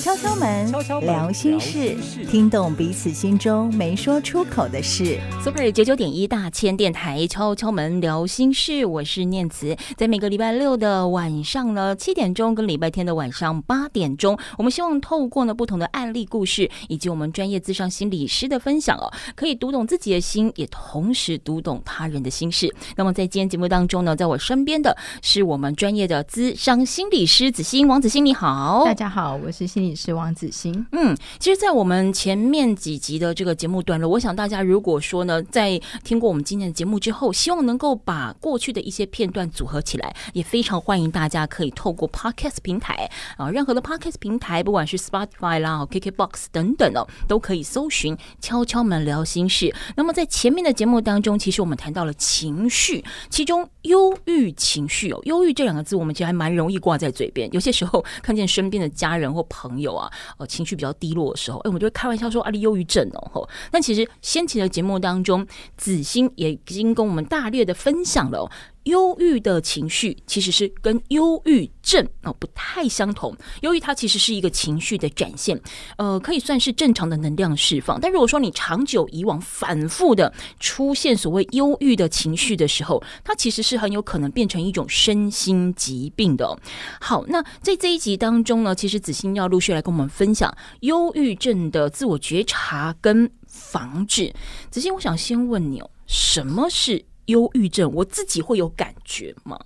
[0.00, 0.70] 敲敲门，
[1.00, 1.96] 聊心事，
[2.30, 5.18] 听懂彼此心中没说出口的事。
[5.42, 9.76] Super 九九点一大千电台敲敲门聊心事，我是念慈。
[9.96, 22.72] 在每个礼拜六的晚上呢，七点钟跟礼拜天的晚上八点钟，我们希望透过呢不同的案例故事，以及我们专业咨商心理师的分享哦，可以读懂自己的心，也同时读懂他人的心事。
[22.96, 29.94] 那么在今天节目当中呢，在我身边的是我们专业的咨商心理师子欣，王子欣你好，大家好，我是你。
[30.04, 30.84] 是王子欣。
[30.92, 49.74] 嗯，其实，在我们前面几集的这个节目段落，我想大家如果说呢，在听过我们今天的节目之后，希望能够把过去的一些片段组合起来，也非常欢迎大家可以透过 Podcast 平台啊，任何的 Podcast 平台，不管是 Spotify 啦、KKBox 等等哦，都可以搜寻“敲敲门聊心事”。
[49.96, 59.94] 那么在前面的节目当中，其实我们谈到了情绪，其中忧郁情绪哦，忧郁这两个字，我们其实还蛮容易挂在嘴边，有些时候看见身边的家人或朋朋友。
[59.94, 63.48] 啊，呃，情绪比较低落的时候，哎，我们就会开玩笑说啊，你忧郁症哦，吼。
[63.72, 68.50] 那其实先前的节目当中，子欣也已经跟我们大略的分享了。
[68.84, 73.36] 忧郁的情绪其实是跟忧郁症哦不太相同。
[73.62, 75.60] 忧郁它其实是一个情绪的展现，
[75.96, 78.00] 呃，可以算是正常的能量释放。
[78.00, 86.58] 但如果说你长久以往反复的出现所谓忧郁的情绪的时候，它其实是很有可能变成一种身心疾病的。
[87.00, 94.32] 好，那在这一集当中呢，其实子欣要陆续来跟我们分享忧郁症的自我觉察跟防治。
[94.70, 97.04] 子欣，我想先问你哦，什么是？
[97.26, 99.58] 忧郁症，我自己会有感觉吗？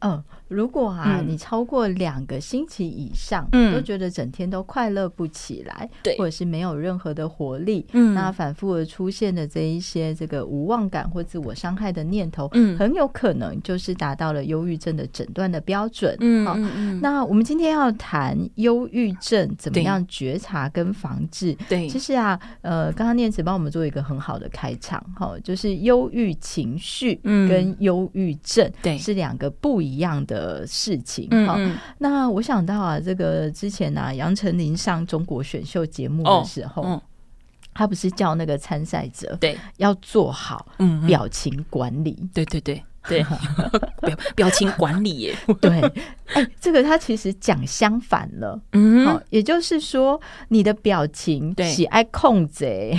[0.00, 0.22] 嗯。
[0.48, 16.56] 如果啊，你超过两个星期以上，嗯，都觉得整天都快乐不起来，对，或者是没有任何的活力，嗯，那反复的出现的这一些这个无望感或自我伤害的念头，嗯，很有可能就是达到了忧郁症的诊断的标准，嗯，好，
[17.02, 30.37] 那我们今天要谈忧郁症怎么样觉察跟防治，对，其实啊，呃，刚刚念慈帮我们做一个很好的开场，哈，就是忧郁情绪跟忧郁症，对，是两个不一样的。
[30.38, 31.58] 的事情，好，
[31.98, 37.02] 那我想到啊，这个之前呢、啊，杨丞琳上中国选秀节目的时候，哦、
[37.74, 39.58] 他不是叫那个参赛者对。
[39.78, 40.66] 要做好
[41.06, 43.24] 表情管理，嗯嗯对对对对，
[44.02, 45.80] 表表情管理耶， 对，
[46.34, 52.92] 哎，这个他其实讲相反了，嗯，好，也就是说你的表情喜爱控制，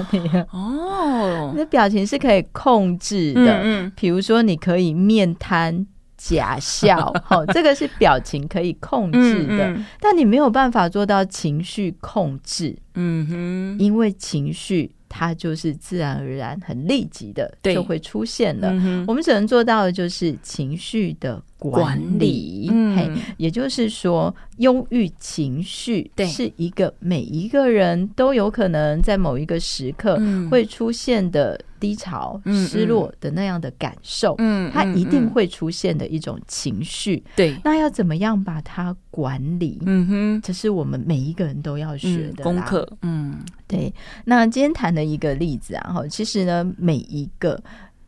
[0.50, 5.86] 哦，你的表情是可以控制的，嗯，比如说你可以面瘫。
[6.22, 18.68] 假笑，好， 这个是表情可以控制的，嗯嗯、但你没有办法做到情绪控制，嗯哼，因为情绪它就是自然而然、很立即的就会出现了。
[18.72, 30.18] 嗯、我们只能做到的就是情绪的管理，嗯、嘿，也就是说，忧郁情绪是一个每一个人都有可能在某一个时刻
[30.50, 31.60] 会出现的。
[31.80, 37.24] 低潮、失落的那样的感受，嗯，它一定会出现的一种情绪。
[37.34, 39.80] 对，那要怎么样把它管理？
[39.86, 42.86] 嗯哼，这是我们每一个人都要学的功课。
[43.00, 43.90] 嗯，对。
[44.26, 47.58] 那今天谈的一个例子啊，哈，其实呢，每一个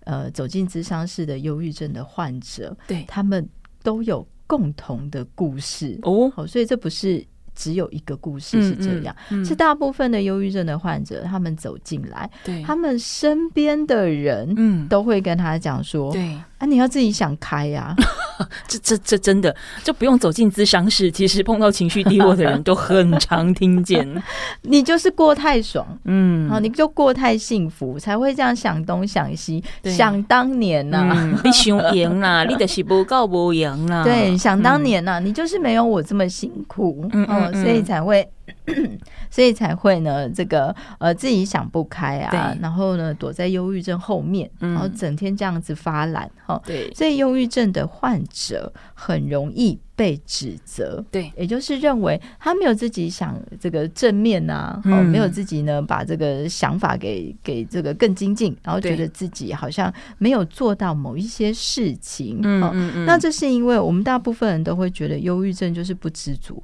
[0.04, 3.48] 呃走进咨商室的忧郁症的患者，对，他们
[3.82, 6.30] 都有共同的故事哦。
[6.30, 7.24] 好，所以这不是。
[7.54, 16.34] 只有一个故事是这样，嗯嗯、是大部分的忧郁症的患者，他们走进来，对他们身边的人，嗯，都会跟他讲说，对。
[16.62, 17.92] 啊，你要自己想开呀！
[18.68, 21.10] 这、这、这真的就不用走进咨商室。
[21.10, 24.08] 其实碰到情绪低落的人都很常听见，
[24.62, 29.62] 你就是过太爽，嗯，好，你就过太幸福，才会这样想东想西。
[29.82, 34.04] 想当年呐， 你想赢啦，你的是不够不赢啦。
[34.04, 38.28] 对，想当年呐，你就是没有我这么辛苦，嗯，所以才会。
[39.30, 46.60] 所以才会呢，这个呃自己想不开啊，然后呢躲在忧郁症后面，嗯、然后整天这样子发懒哈。
[46.64, 62.40] 对，所以忧郁症的患者很容易被指责，对，也就是认为他没有自己想这个正面啊，嗯、没有自己呢把这个想法给给这个更精进，然后觉得自己好像没有做到某一些事情。
[62.42, 66.62] 嗯嗯嗯，那这是因为我们大部分人都会觉得忧郁症就是不知足。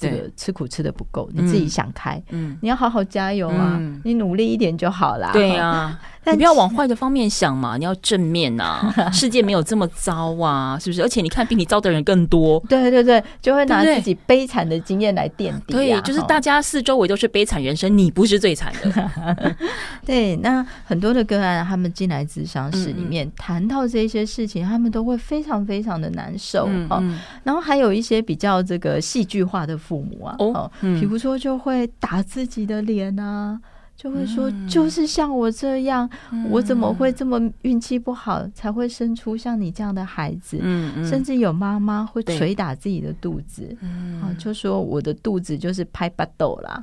[0.00, 5.30] 这个吃苦吃的不够，你自己想开，嗯，你要好好加油啊，你努力一点就好啦。
[5.32, 11.02] 对呀， 你不要往坏的方面想嘛，你要正面呐， 世界没有这么糟啊，是不是？
[11.02, 15.72] 而且你看比你糟的人更多，对对对，就会拿自己悲惨的经验来垫底。
[15.72, 19.56] 对，就是大家四周围都是悲惨人生，你不是最惨的。
[20.06, 27.02] 对，那很多的个案，他们进来咨商室里面谈到这些事情，他们都会非常非常的难受啊。
[27.42, 29.76] 然后还有一些比较这个戏剧化的。
[29.80, 33.58] 父母啊，哦，比如说就会打自己的脸啊。
[34.00, 40.58] 就会说，就是像我这样，嗯、我怎么会这么运气不好，才会生出像你这样的孩子？
[40.62, 43.76] 嗯嗯、甚至有妈妈会捶打自己的肚子，
[44.22, 46.82] 啊，就说我的肚子就是拍巴豆啦，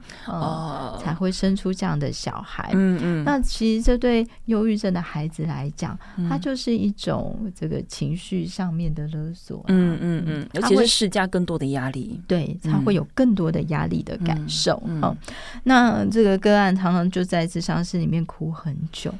[1.01, 2.69] 才会生出这样的小孩。
[2.75, 5.97] 嗯嗯、那其实这对忧郁症的孩子来讲，
[6.29, 9.65] 它就是一种这个情绪上面的勒索。
[9.69, 14.79] 嗯嗯嗯，而且是施加更多的压力，对，他会有更多的压力的感受。
[14.85, 15.17] 嗯，
[15.63, 17.06] 那这个个案常常。
[17.09, 19.13] 就在智商室里面哭很久，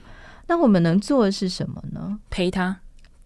[0.48, 2.20] 那我们能做的是什么呢？
[2.30, 2.80] 陪他，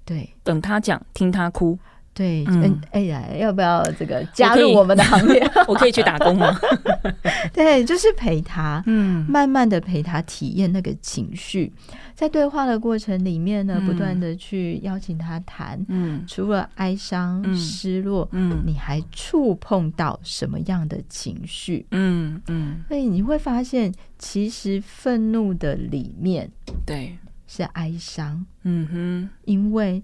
[0.06, 1.78] 对，等他讲，听他哭。
[2.14, 5.42] 对，嗯，哎呀，要不要这个加入我们的行列？
[5.68, 6.60] 我可以去打工吗？
[7.54, 11.72] 对，就是陪他，嗯，慢慢的陪他体验那个情绪，
[12.14, 21.86] 在对话的过程里面呢，不断的去邀请他谈，嗯，除了哀伤、失落，嗯，你还触碰到什么样的情绪？
[21.92, 26.52] 嗯嗯，所以你会发现，其实愤怒的里面，
[26.86, 27.18] 对，
[27.48, 30.04] 是哀伤，嗯哼，因为。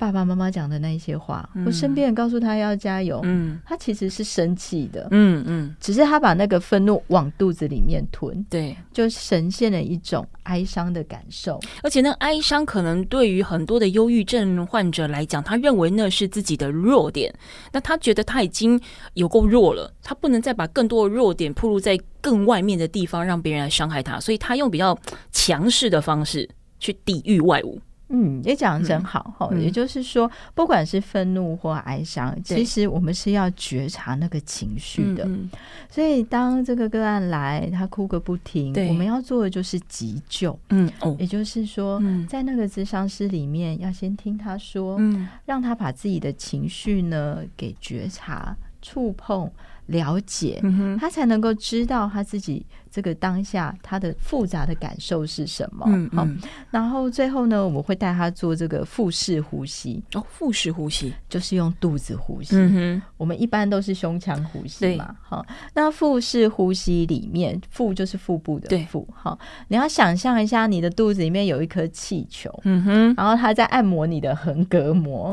[0.00, 11.60] 爸爸妈妈讲的那些话，嗯、我身边人告诉他要加油，嗯，他其实是生气的，嗯嗯，嗯只是他把那个愤怒往肚子里面吞，对，就呈现了一种哀伤的感受。
[11.82, 17.30] 而且那哀伤可能对于很多的忧郁症患者来讲，他认为那是自己的弱点，
[17.70, 18.80] 那他觉得他已经
[19.12, 24.98] 有够弱了，他不能再把更多的弱点暴露在更外面的地方，让别人来伤害他，所以他用比较
[25.30, 26.48] 强势的方式
[26.78, 27.78] 去抵御外物。
[28.10, 29.48] 嗯，也讲的真好哈。
[29.52, 35.24] 嗯、也就是说，不管是愤怒或哀伤，嗯、其实我们是要觉察那个情绪的。
[35.24, 35.48] 嗯、
[35.88, 40.58] 所以，当这个个案来，他哭个不停，我们要做的就是急救。
[40.70, 49.50] 嗯，哦，也就是说，在那个咨商师里面，要先听他说，嗯、让他把自己的情绪呢给觉察、触碰、
[49.90, 50.62] 了解，
[50.98, 52.66] 他才能够知道他自己。
[52.92, 55.86] 这个当下他的复杂的感受是什么？
[55.88, 56.26] 嗯，好，
[56.72, 60.02] 然后最后呢，我会带他做这个腹式呼吸。
[60.14, 62.56] 哦，腹式呼吸就是用肚子呼吸。
[62.56, 65.14] 嗯哼，我们一般都是胸腔呼吸嘛。
[65.22, 69.06] 好，那腹式呼吸里面，腹就是腹部的腹。
[69.14, 69.38] 好，
[69.68, 72.52] 你要想象一下，你的肚子里面有一颗气球。
[72.64, 75.30] 嗯哼，然后他在按摩你的横膈膜。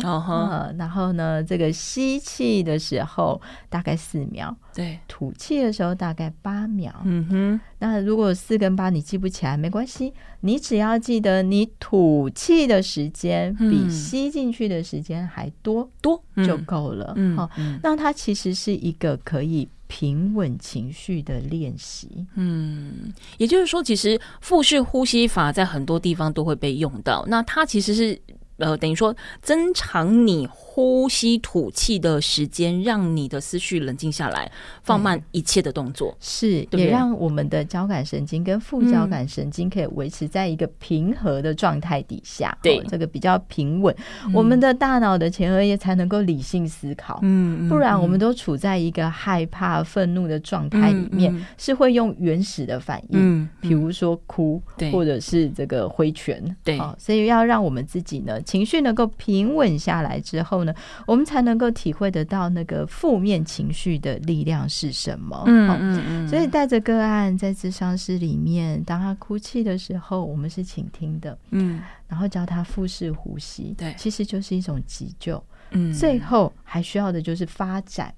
[0.77, 4.46] 然后呢，这个吸气的时候大概四秒。
[4.73, 6.93] 对，吐气的时候大概八秒。
[7.03, 17.13] 嗯哼，那如果四跟八你记不起来没关系，你只要记得你吐气的时间比吸进去的时间还多多就够了。
[17.15, 17.49] 嗯，好，
[17.81, 22.25] 那它其实是一个可以平稳情绪的练习。
[22.35, 27.25] 嗯，也就是说，其实腹式呼吸法在很多地方都会被用到。
[27.27, 28.19] 那它其实是。
[28.57, 34.51] 呃，等于说增长你呼吸吐气的时间，让你的思绪冷静下来，
[34.83, 43.95] 放慢一切的动作，是对对也让我们的交感神经跟副交感神经可以维持在一个平和的状态底下，对、嗯、这个比较平稳，
[44.25, 54.91] 嗯、我们的大脑的前额叶才能够理性思考，嗯，不然我们都处在一个害怕、愤怒的状态里面，是会用原始的反应，嗯，比如说哭，对。
[54.91, 58.41] 或者是这个挥拳，对，所以要让我们自己呢。
[58.47, 60.73] 情绪能够平稳下来之后呢，
[61.05, 65.43] 我们才能够体会得到那个负面情绪的力量是什么。
[65.45, 66.27] 嗯嗯嗯。
[66.29, 71.37] 所以带着个案在智商室里面，当他哭泣的时候，我们是倾听的。
[71.51, 71.81] 嗯。
[72.07, 75.43] 然后教他腹式呼吸，对，其实就是一种急救。
[75.71, 75.91] 嗯。
[75.91, 78.13] 最后还需要的就是发展，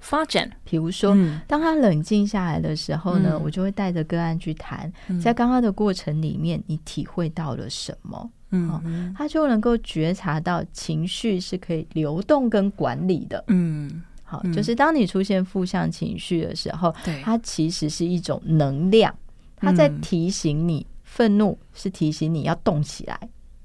[0.00, 0.50] 发展。
[0.64, 1.14] 比如说，
[1.46, 4.90] 当他冷静下来的时候呢，我就会带着个案去谈，
[5.22, 8.30] 在刚刚的过程里面，你体会到了什么？
[8.54, 13.42] 嗯，他就能够觉察到情绪是可以流动跟管理的。
[13.48, 19.14] 嗯，好，就是当你出现负向情绪的时候，对，它其实是一种能量，
[19.56, 23.18] 它在提醒你，愤怒是提醒你要动起来，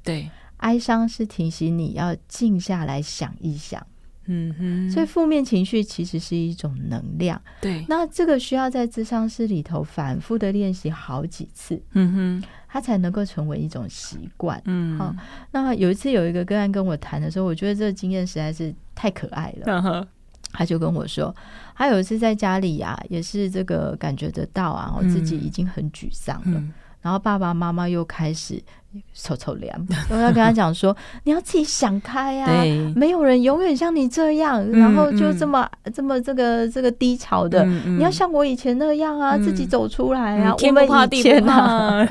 [0.03, 3.86] 对，哀伤是提醒你要静下来想一想。
[4.31, 7.41] 嗯哼，所以负面情绪其实是一种能量。
[7.60, 11.81] 对，那这个需要在智商室里头反复的练习好几次。
[11.93, 12.43] 嗯哼。
[12.69, 14.61] 他才能够成为一种习惯。
[14.65, 15.13] 嗯，好。
[15.51, 19.81] 那有一次有一个个案跟我谈的时候，我觉得这个经验实在是太可爱了。
[19.81, 20.07] Uh.
[20.51, 21.35] 他就跟我说，
[21.75, 26.59] 他有一次在家里呀、啊，也是这个感觉得到啊，我自己已经很沮丧了。
[26.59, 28.62] 嗯、然后爸爸妈妈又开始。
[29.13, 29.72] 臭臭脸，
[30.10, 32.63] 我要跟他讲说，你要自己想开呀、啊，
[32.96, 42.03] 没有人永远像你这样，嗯、然后就这么、嗯、这么这个这个低潮的，你要像我以前那样啊，嗯、自己走出来啊，天不怕地不怕。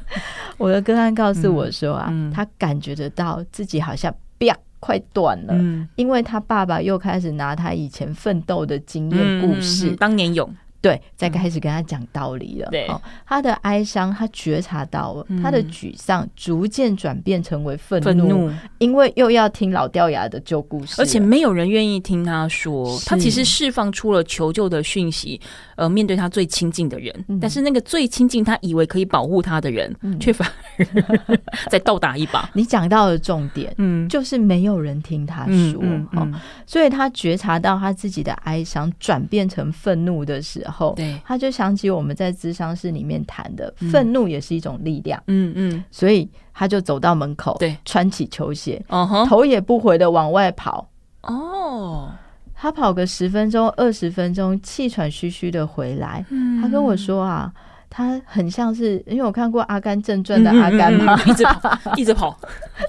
[0.58, 10.54] 我的个案告诉我说啊，嗯、他感觉得到自己好像啪快断了，嗯，因为他爸爸又开始拿他以前奋斗的经验故事，当年勇。
[10.86, 12.68] 对，再开始跟他讲道理了。
[12.70, 12.88] 对，
[13.26, 22.96] 他的哀伤，他觉察到了，他的沮丧逐渐转变成为愤怒，因为又要听老掉牙的旧故事，而且没有人愿意听他说。
[23.04, 25.40] 他其实释放出了求救的讯息，
[25.74, 31.36] 呃，面对他最亲近的人，但是那个最亲近他以为可以保护他的人，却反而
[31.68, 32.48] 再倒打一把。
[32.54, 36.28] 你讲到了重点，嗯，就是没有人听他说，哦，
[36.64, 40.75] 所以他觉察到他自己的哀伤转变成愤怒的时候。
[40.76, 45.20] 后，对，他就想起我们在咨商室里面谈的，愤怒也是一种力量。
[45.28, 48.84] 嗯嗯，所以他就走到门口，对，穿起球鞋，
[49.26, 50.88] 头也不回的往外跑。
[51.22, 52.10] 哦，
[52.54, 56.24] 他跑个十分钟、二十分钟，气喘吁吁的回来。
[56.60, 57.50] 他跟我说啊，
[57.88, 62.38] 他很像是，因为我看过《阿甘正传》的阿甘嘛，一直跑， 一直跑。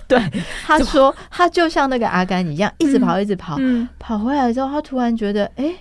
[0.08, 0.22] 对，
[0.66, 3.58] 他说他就像那个阿甘一样，一直跑，一直跑。
[3.98, 5.74] 跑回来之后，他突然觉得，哎。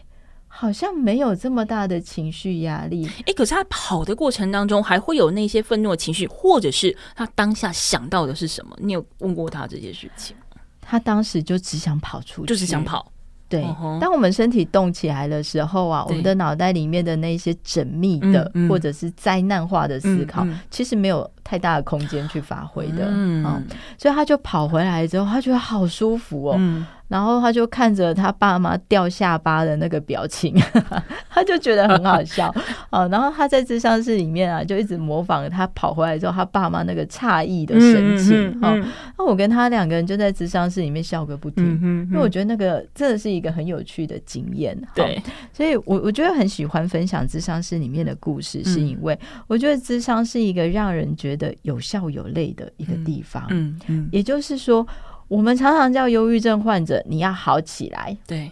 [0.59, 8.75] 好像没有这么大的情绪压力，哎，可是他跑的过程当中还会有那些愤怒的情绪，或者是他当下想到的是什么？
[8.81, 10.35] 你有问过他这些事情？
[10.81, 13.13] 他当时就只想跑出去，就是想跑。
[13.49, 13.63] 对，
[14.01, 23.07] 当我们身体动起来的时候啊，我们的脑袋里面的那些缜密的或者是灾难化的思考，其实没有太大的空间去发挥的。
[23.09, 23.65] 嗯，
[23.97, 26.85] 所以他就跑回来之后，他觉得好舒服哦。
[27.09, 30.53] 然后他就看着他爸妈掉下巴的那个表情，
[31.31, 32.53] 他就觉得很好笑
[32.91, 33.07] 啊。
[33.13, 38.75] 然后他在智商室里面啊，就一直模仿他跑回来之后他爸妈那个诧异的神情啊。
[39.17, 41.65] 那我跟他两个人就在智商室里面笑个不停，
[42.11, 44.77] 因为我觉得那个真的是一个很有趣的经验。
[44.93, 45.23] 对，
[45.53, 53.47] 所以我我觉得很喜欢分享智商室里面的故事，是因为我觉得智商是一个让人觉得有笑有泪的一个地方。
[53.51, 54.87] 嗯嗯，也就是说。
[55.29, 58.17] 我们常常叫忧郁症患者，你要好起来。
[58.29, 58.49] 对，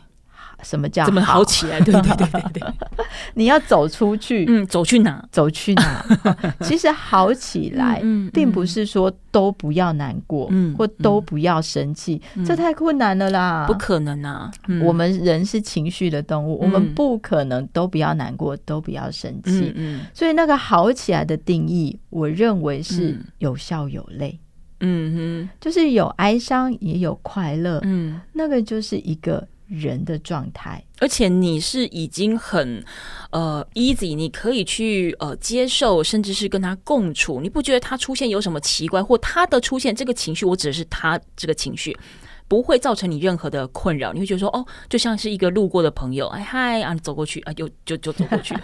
[0.62, 1.80] 什么叫怎么好起来？
[1.80, 2.62] 对对对对对，
[3.34, 4.44] 你要走出去。
[4.48, 5.26] 嗯，走去哪？
[5.30, 6.04] 走去哪？
[6.62, 14.50] 其实好起来，并不是说都不要难过，嗯，或都不要生气，这太困难了啦，不可能啊。
[14.82, 19.72] 我们人是情绪的动物，我们不可能都不要难过，都不要生气。
[19.74, 24.38] 嗯，所以那个好起来的定义，我认为是有笑有泪。
[24.80, 32.84] 嗯哼，就是有哀伤也有快乐，嗯，那个就是一个人的状态，而且你是已经很
[33.30, 41.96] 呃 easy，你可以去呃接受，甚至是跟他共处，你不觉得他出现有什么奇怪，或他的出现这个情绪，我指的是他这个情绪。
[42.46, 48.54] 不会造成你任何的困扰，你会觉得说哦，就像是一个路过的朋友，哎嗨啊，你走过去啊，就就就走过去，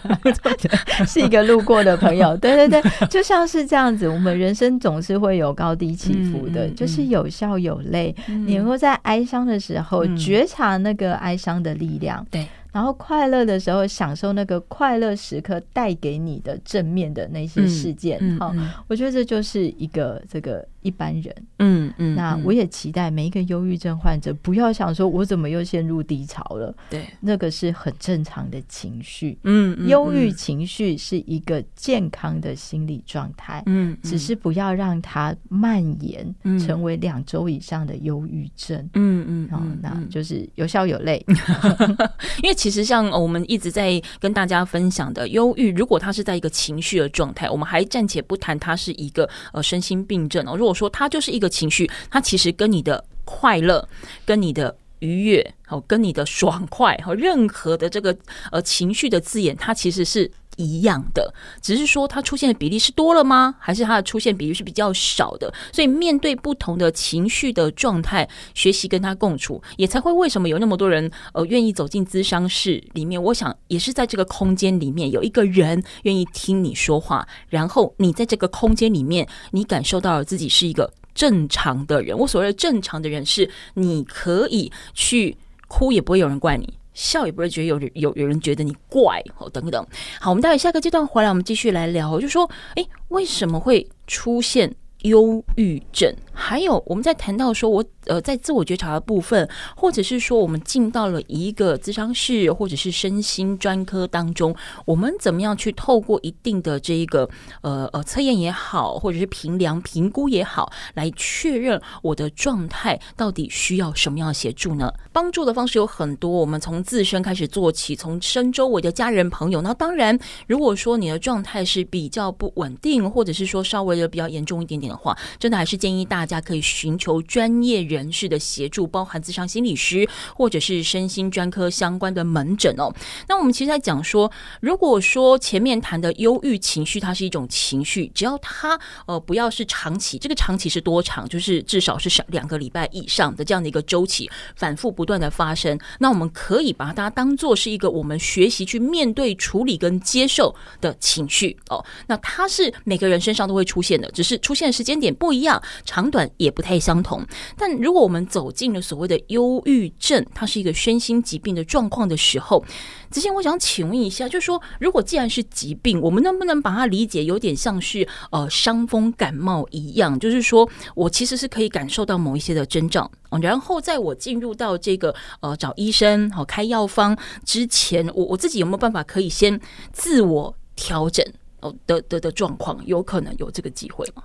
[1.06, 4.08] 是一个路过的朋友， 对对对，就像是这样子。
[4.08, 8.14] 我们人生总是会有高低起伏的，嗯、就是有笑有泪。
[8.28, 12.46] 嗯、你能够在哀伤的时候、嗯、觉察那个哀伤的力量，对。
[12.72, 18.20] 然后快乐的时候，享受那个快乐时刻带给你的正面的那些事件。
[18.38, 18.54] 好，
[18.86, 21.34] 我觉得这就是一个这个一般人。
[21.58, 22.14] 嗯嗯。
[22.14, 26.72] 那我也期待每一个忧郁症患者不要想说，我怎么又陷入低潮了？
[26.88, 29.36] 对，那个是很正常的情绪。
[29.42, 33.62] 嗯，忧郁情绪是一个健康的心理状态。
[33.66, 38.78] 嗯，只是不要让它蔓延成为两周以上的忧郁症。
[38.94, 39.48] 嗯嗯。
[39.50, 41.24] 好，那就是有笑有泪，
[42.44, 42.54] 因为。
[42.60, 50.54] 其实像我们一直在跟大家分享的忧郁，如果它是在一个情绪的状态，我们还暂且不谈它是一个呃身心病症哦。
[50.54, 53.88] 如果说它就是一个情绪，它其实跟你的快乐、
[54.26, 58.14] 跟你的愉悦、哦跟你的爽快和任何的这个
[58.52, 60.30] 呃情绪的字眼，它其实是。
[60.56, 63.54] 一样的，只是说它出现的比例是多了吗？
[63.58, 65.52] 还是它的出现比例是比较少的？
[65.72, 73.22] 所以面对不同的情绪的状态，学习跟他共处，也才会为什么有那么多人呃愿意走进咨商室里面？
[73.22, 82.16] 我想也是在这个空间里面有一个人愿意听你说话，然后你在这个空间里面，你感受到了自己是一个正常的人。
[82.18, 85.36] 我所谓的正常的人，是你可以去
[85.68, 86.74] 哭，也不会有人怪你。
[87.00, 89.84] 笑也不会觉得有有有人觉得你怪哦，等等。
[90.20, 94.70] 好，我们待会下个阶段回来，我们继续来聊，就说，诶，为什么会出现
[95.02, 96.14] 忧郁症？
[96.30, 107.28] 还有，我们在谈到说，我呃，在自我觉察的部分，或者是说，我们进到了一个咨商室，或者是身心专科当中，我们怎么样去透过一定的这一个
[107.60, 114.92] 呃呃测验也好，或者是评量评估也好，来确认我的状态到底需要什么样的协助呢？
[115.12, 119.60] 帮助的方式有很多，我们从自身开始做起，从身周围的家人朋友。
[119.60, 126.30] 那当然，如果说你的状态是比较不稳定，或者是说稍微的比较严重一点点的话，真的还是建议大家。
[126.30, 132.90] 大家可以寻求专业人人士的协助，包含自商心理师或者是身心专科相关的门诊哦。
[133.28, 134.30] 那我们其实在讲说，
[134.60, 141.28] 如果说前面谈的忧郁情绪，它是一种情绪，只要它呃不要是长期，这个长期是多长？
[141.28, 151.84] 就是至少是两个礼拜以上的这样的一个周期，反复不断的发生，那我们可以把它当做是一个我们学习去面对、处理跟接受的情绪哦。
[152.06, 157.24] 那它是每个人身上都会出现的，只是出现的时间点不一样，长短也不太相同。
[157.56, 162.62] 但如果我们走进了所谓的忧郁症，它是一个身心疾病的状况的时候，
[163.10, 170.18] 之前我想请问一下，就是说，如果既然是疾病，我们能不能把它理解有点像是呃伤风感冒一样？
[170.18, 173.10] 就是说我其实是可以感受到某一些的征兆，
[173.40, 179.58] 然后在我进入到这个呃找医生好开药方之前，我我自己有没有办法可以先
[179.92, 181.24] 自我调整
[181.60, 182.78] 哦的的的状况？
[182.84, 184.22] 有可能有这个机会吗？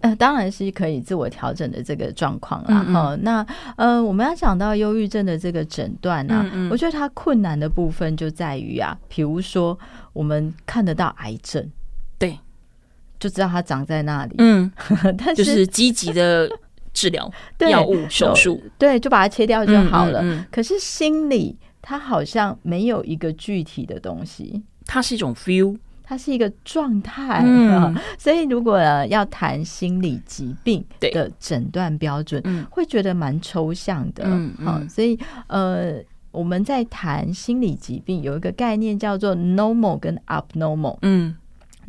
[0.00, 2.74] 呃，当然是可以自我调整的这个状况啦。
[2.74, 9.78] 哈、嗯嗯哦，那呃，我们要讲到忧郁症的这个诊断啊，嗯嗯我觉得它困难的部分就在于啊，比如说
[10.12, 11.66] 我们看得到癌症，
[12.18, 12.38] 对，
[13.18, 14.70] 就知道它长在那里，嗯，
[15.16, 16.48] 但是就是积极的
[16.92, 17.30] 治疗、
[17.70, 20.22] 药物、手术，对，就把它切掉就好了。
[20.50, 25.76] 可是心里它好像没有一个具体的东西，它是一种 feel。
[26.08, 34.24] 它是一个状态，嗯，所以如果要谈心理疾病的诊断标准，会觉得蛮抽象的，
[34.88, 35.96] 所以呃，
[36.30, 41.34] 我们在谈心理疾病有一个概念叫做 normal 跟 abnormal，嗯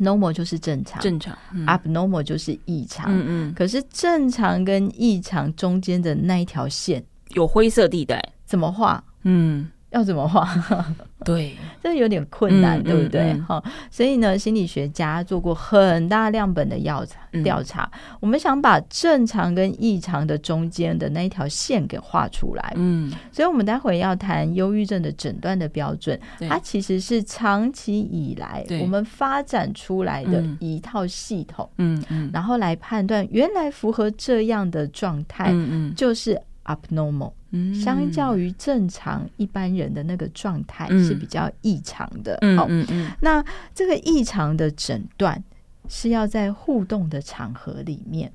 [0.00, 9.02] ，normal 就是正常，正常，abnormal 就是异常，嗯嗯，可是正常跟异常中间的那一条线有灰色地带，怎么画？
[9.22, 9.70] 嗯。
[9.90, 10.48] 要怎么画？
[11.24, 13.34] 对，这有点困难，嗯、对不对？
[13.40, 22.72] 哈、嗯，所以呢，心理学家做过很大量本的调查，调查、嗯，我们想把正常跟异常的中间的那一条线给画出来。
[22.76, 26.18] 嗯，所以我们待会要谈忧郁症的诊断的标准，
[26.48, 31.68] 它其实是长期以来我们发展出来的一套系统。
[31.78, 37.32] 嗯嗯，然后来判断原来符合这样的状态，嗯嗯，就是 abnormal。
[37.74, 42.38] 相较于正常一般人的那个状态是比较异常的。
[42.56, 45.42] 好，嗯嗯，那这个异常的诊断
[45.88, 48.32] 是要在互动的场合里面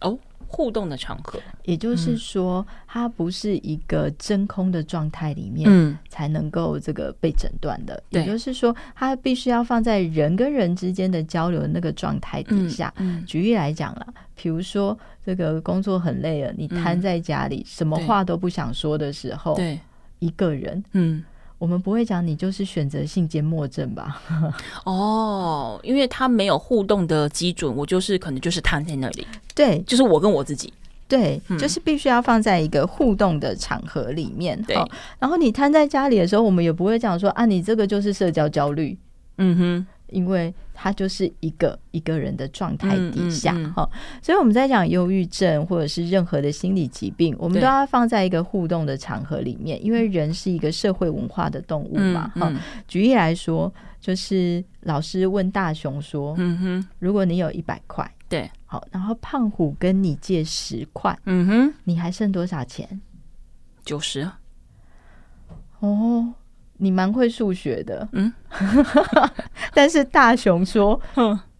[0.00, 0.18] 哦。
[0.54, 8.00] 互动的场合，也就是说，它不是一个真空的状态里面，才能够这个被诊断的。
[8.10, 12.94] 也就是说，它必须要放在人跟人之间的交流的那个状态底下。
[13.26, 19.78] 举例来讲了，比如说这个工作很累了，你瘫在家里，什么话都不想说的时候，对。
[20.20, 21.22] 一个人，嗯。
[21.64, 24.20] 我们不会讲你就是选择性缄默症吧？
[24.84, 29.26] 哦，因为他没有互动的基准，我就是可能就是瘫在那里。
[29.54, 30.70] 对，就是我跟我自己。
[31.08, 34.62] 对，嗯、就是必须要放在一个互动的场合里面。
[34.64, 34.76] 对，
[35.18, 38.94] 然后你瘫在家里的时候，我们也不会讲说啊，你这个就是社交焦虑。
[39.38, 39.86] 嗯哼。
[40.08, 52.32] 因为他就是一个一个人的状态底下哈、嗯嗯嗯，所以我们在讲忧郁症或者是任何的心理疾病，我们都要放在一个互动的场合里面，因为人是一个社会文化的动物嘛。
[52.86, 63.00] 举例来说，就是老师问大雄说：“嗯哼，如果你有一百块，对，好，然后胖虎跟你借十块，嗯哼，你还剩多少钱？
[63.84, 64.30] 九十。
[65.80, 66.34] 哦。”
[66.78, 68.32] 你蛮会数学的，嗯，
[69.72, 71.00] 但是大雄说，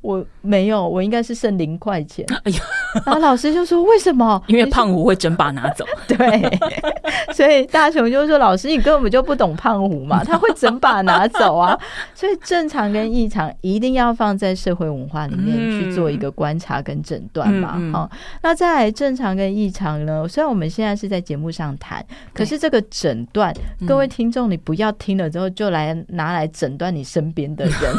[0.05, 2.27] 我没有，我应该是剩零块钱。
[2.45, 2.61] 哎呀，
[3.07, 4.41] 然后老师就说：“为什么？
[4.49, 5.83] 因为胖虎会整把拿走。
[6.07, 6.61] ”对，
[7.33, 11.75] 所以大雄就说：“老师，你根本就不懂胖虎嘛，他会整把拿走啊。”
[12.15, 17.69] 所以正常跟异常一定要放在社会文化里面去做一个观察跟诊断嘛。
[17.69, 18.11] 好、嗯嗯哦，
[18.43, 20.29] 那再来正常跟异常呢？
[20.29, 23.55] 虽然我们现在是在节目上谈，可是这个诊断，
[23.89, 27.97] 各位听众，你不要听了之后就来拿来诊断你身边的人，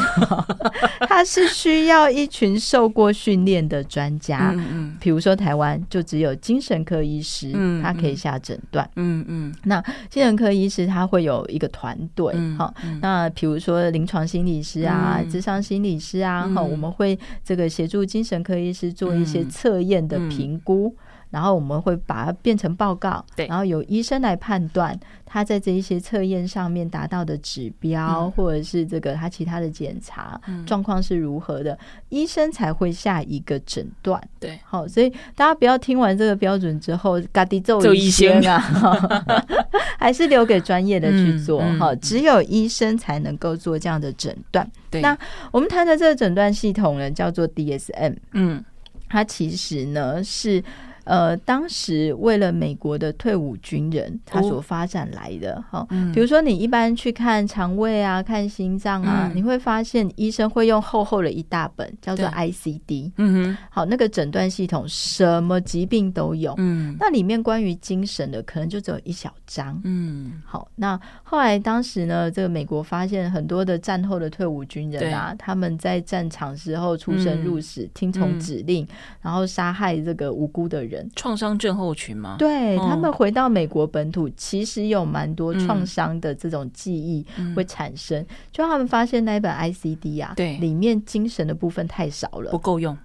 [1.09, 1.94] 他是需要。
[1.95, 9.55] 要一群受过训练的专家，嗯嗯，比如说台湾就只有精神科医师，嗯，他可以下诊断，嗯嗯。
[9.63, 20.95] 那精神科医师他会有一个团队，好、嗯，那比如说临床心理师啊、智、嗯、商心理师啊，哈、嗯，我们会这个协助精神科医师做一些测验的评估。
[21.29, 31.77] 然后我们会把它变成报告，对，然后由医生来判断他在这一些测验上面达到的指标，或者是这个他其他的检查状况是如何的，
[32.09, 34.21] 医生才会下一个诊断。
[34.39, 38.57] 对，好，所以大家不要听完这个标准之后，嘎滴咒医生啊，
[39.99, 41.93] 还是留给专业的去做哈。
[41.95, 44.65] 只有医生才能够做这样的诊断。
[44.89, 45.17] 对，那
[45.51, 48.15] 我们谈的这个诊断系统呢，叫做 DSM。
[48.31, 48.63] 嗯，
[49.09, 50.63] 它其实呢是。
[51.05, 55.79] 呃，当时为了美国的退伍军人，他所发展来的哈。
[55.79, 63.11] 哦嗯、比如说你一般去看肠胃啊、看心脏啊，嗯、你会发现医生会用厚厚的一大本，叫做 ICD。
[63.17, 66.53] 嗯哼，好，那个诊断系统什么疾病都有。
[66.57, 69.79] 嗯，那里面关于精神的可能就只有一小张。
[69.83, 78.87] 嗯，好，那后来当时呢，这个美国发现很多的战后的退伍军人啊，他们在战场时候出生入死，嗯、听从指令，嗯、
[79.21, 82.35] 然后杀害这个无辜的人，创伤症候群吗？
[82.37, 88.21] 对，他们回到美国本土，其实有蛮多创伤的这种记忆会产生。
[88.21, 92.97] 嗯、就他们发现那一本 ICD 啊，对，里面精神的部分太少了，不够用。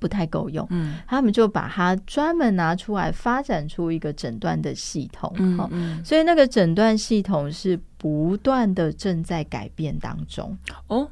[0.00, 10.56] 不太够用，嗯，他们就把它专门拿出来发展出一个诊断的系统，嗯，嗯，所以那个诊断系统是不断的正在改变当中。
[10.86, 11.10] 哦，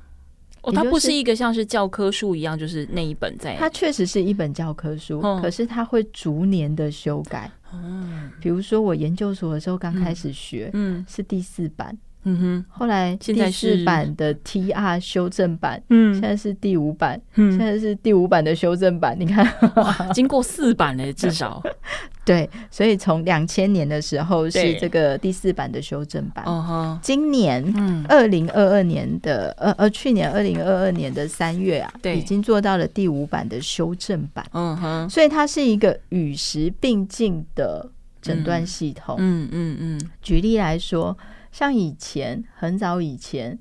[0.66, 7.50] 哦，它不是一个像是教科书一样，就是那一本在，它确实是一本教科书，哦，可是它会逐年的修改。
[7.72, 11.96] 嗯，比如说我研究所的时候刚开始学，嗯，是第四版。
[12.28, 19.16] 嗯哼，后来第四版的 TR 修正版，嗯，现在是第五版，嗯，现在是第五版的修正版。
[19.18, 21.62] 你看，哇，经过四版嘞，至少
[22.26, 26.44] 对，所以从两千年的时候是这个第四版的修正版。
[26.46, 34.44] 哦，今年，嗯，二零二二年的呃呃，去年二零二二年的三月啊，对，已经做到了第五版的修正版。
[34.52, 37.88] 嗯哼，所以它是一个与时并进的
[38.20, 39.14] 诊断系统。
[39.20, 41.16] 嗯嗯嗯，举例来说。
[41.56, 43.58] 像以前很早以前，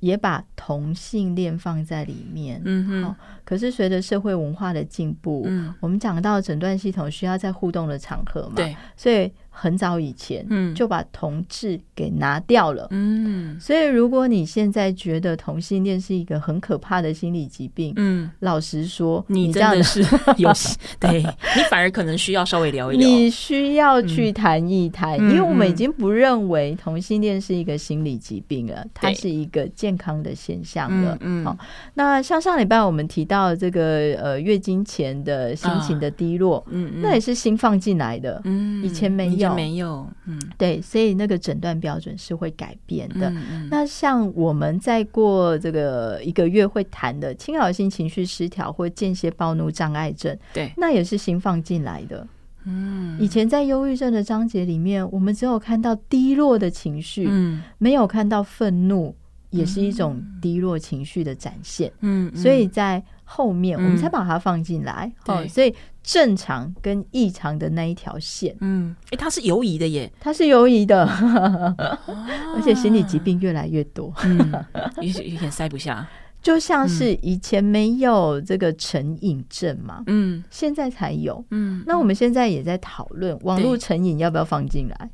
[0.00, 3.16] 也把同性恋放在里面，嗯哼、哦。
[3.48, 9.32] 可是随着社会文化的进步，嗯，我们讲到诊断系统需要在互动的场合嘛，对，所以。
[9.60, 20.00] 很早以前，嗯，就把同志给拿掉了，嗯，所以如果你现在觉得同性恋是一个很可怕的心理疾病，嗯，老实说，你真的是
[20.38, 20.48] 有，
[21.00, 21.20] 对
[21.56, 31.58] 你反而可能需要稍微聊一聊，你需要去谈一谈，因为我们已经不认为同性恋是一个心理疾病了，它是一个健康的现象了，嗯，好，
[31.94, 39.54] 那像上礼拜我们提到这个呃月经前的心情的低落，嗯，那也是新放进来的，嗯，以前没有。
[39.54, 43.32] 没有，嗯，对，所以那个诊断标准是会改变的。
[43.70, 52.26] 那像我们在过这个一个月会谈的侵扰性情绪失调或间歇暴怒障碍症，对，那也是新放进来的。
[52.64, 59.14] 嗯，以前在忧郁症的章节里面，我们只有看到低落的情绪，嗯，没有看到愤怒，
[59.50, 61.90] 也是一种低落情绪的展现。
[62.00, 65.12] 嗯，所以在后面我们才把它放进来。
[65.26, 65.74] 哦，所以。
[66.00, 74.64] 正常跟异常的那一条线，嗯，哎、欸，它是游移的耶，它是游移的，而且心理疾病越来越多，嗯，
[75.02, 76.08] 有有点塞不下，
[76.40, 85.10] 就像是以前没有这个成瘾症嘛，嗯，现在才有，嗯，那我们现在也在讨论网络成瘾要不要放进来，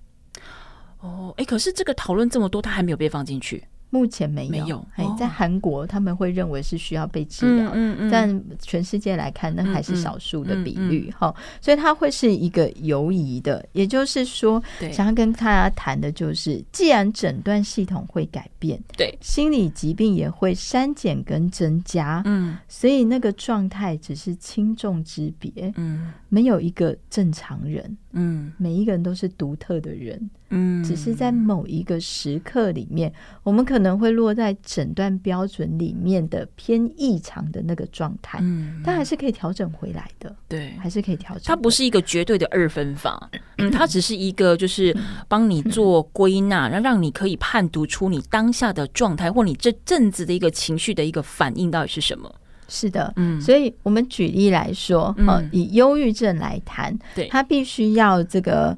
[1.00, 3.64] 哦，哎、欸，可是这个讨论这么多，它还没有被放进去。
[3.94, 5.16] 目前没有，没有。
[5.16, 11.32] 在韩国他们会认为是需要被治疗，嗯嗯、但全世界来看，那还是少数的比率哈。
[11.60, 30.30] 所以它会是一个犹疑的，也就是说，想要跟大家谈的就是，既然诊断系统会改变，对，心理疾病也会删减跟增加，嗯，所以那个状态只是轻重之别，嗯，没有一个正常人，嗯，每一个人都是独特的人。
[30.50, 41.42] 嗯，只是在某一个时刻里面，我们可能会落在诊断标准里面的偏异常的那个状态，嗯，但还是可以调整回来的，对，还是可以调整。
[41.44, 44.96] 它不是一个绝对的二分法， 嗯，它只是一个就是
[45.26, 52.32] 帮你做归纳， 然后让你可以判读出你当下的状态或你这阵子的一个情绪的一个反应到底是什么。
[52.74, 58.76] 是的，嗯，所以我们举例来说，嗯，以忧郁症来谈，对，他必须要这个。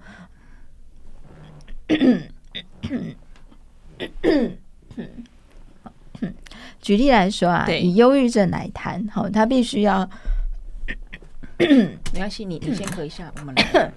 [6.80, 10.08] 举例来说啊，以忧郁症来谈，好，他必须要，
[11.58, 13.92] 没关系，你你先喝一下，我们来。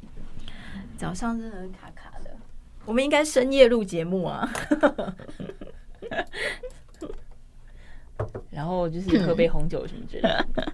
[0.96, 2.30] 早上真的卡卡的，
[2.86, 4.50] 我们应该深夜录节目啊。
[8.50, 10.72] 然后就是喝杯红酒什么之类的，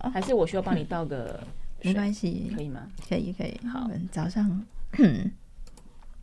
[0.12, 1.40] 还是我需要帮你倒个？
[1.82, 2.88] 没关系，可以吗？
[3.08, 3.60] 可以，可以。
[3.68, 4.64] 好，早上。
[4.98, 5.30] 嗯，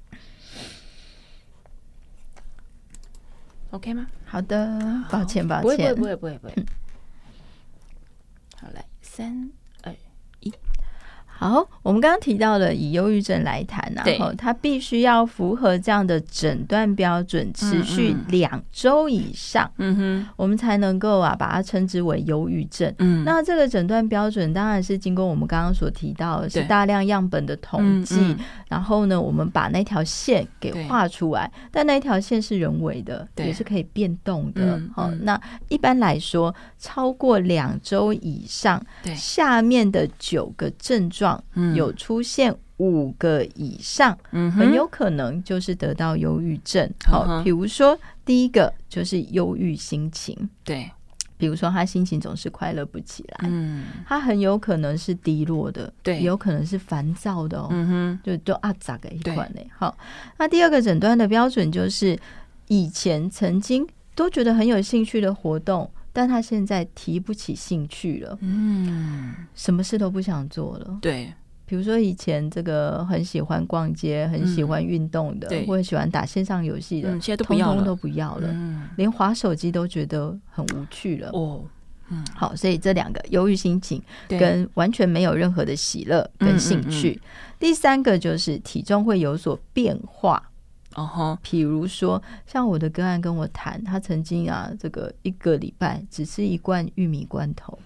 [3.72, 4.08] OK 吗？
[4.26, 6.65] 好的，抱歉，抱歉，不会，不会，不会，不会。
[8.58, 9.50] 好，来，三
[11.42, 22.94] 好，我们刚刚提到了以忧郁症来谈，然后它必须要符合这样的诊断标准，持续两周以上，嗯哼，我们才能够啊把它称之为忧郁症。
[23.00, 28.38] 嗯，那这个诊断标准当然是经过我们刚刚所提到的是大量样本的统计，
[28.70, 34.80] 然后呢，我们把那条线给画出来，但那条线是人为的，也是可以变动的。
[34.96, 39.16] 好，那一般来说，超过两周以上，对。
[39.16, 41.31] 下面的九个症状。
[41.76, 46.89] 有出现五个以上，嗯，很有可能就是得到忧郁症。
[47.06, 50.89] 好，比如说第一个就是忧郁心情，对，
[51.38, 59.62] 比如说他心情总是快乐不起来，嗯，他很有可能是低落的，对，有可能是烦躁的哦，嗯哼，就就啊咋个一款呢？
[59.78, 59.96] 好，
[60.38, 62.17] 那第二个诊断的标准就是
[62.67, 65.89] 以前曾经都觉得很有兴趣的活动。
[66.13, 71.00] 但他现在提不起兴趣了，嗯，什么事都不想做了。
[71.02, 71.34] 对，
[71.65, 78.56] 比如说以前这个很喜欢逛街、很喜欢运动的，或者喜欢打线上游戏的，现在都不要了，通通都不要了，
[78.97, 81.30] 连滑手机都觉得很无趣了。
[81.30, 81.63] 哦，
[82.10, 87.21] 嗯，好，所以这两个忧郁心情跟完全没有任何的喜乐跟兴趣。
[87.58, 90.51] 第三个就是体重会有所变化。
[90.96, 97.78] 哦吼，比如说像我的个案跟我谈，他曾经啊，这个一个礼拜只吃一罐玉米罐头，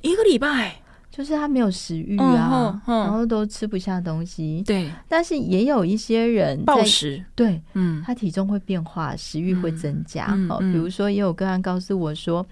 [0.00, 0.76] 一个礼拜？
[1.10, 4.60] 就是他没有食欲啊，然后都吃不下东西。
[4.66, 10.26] 对，但是也有一些人暴食，对，嗯，他体重会变化，食欲会增加。
[10.48, 12.44] 好，比如说也有个案告诉我说，